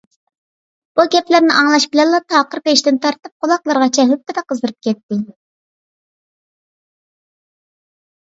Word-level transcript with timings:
بۇ 0.99 1.03
گەپلەرنى 1.15 1.51
ئاڭلاش 1.57 1.83
بىلەنلا 1.95 2.19
تاقىر 2.33 2.61
بېشىدىن 2.69 2.97
تارتىپ 3.03 3.45
قۇلاقلىرىغىچە 3.45 4.07
ھۈپپىدە 4.13 4.45
قىزىرىپ 4.53 4.89
كەتتى. 4.89 5.19